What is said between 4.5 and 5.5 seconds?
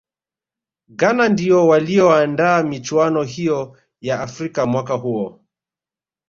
mwaka huo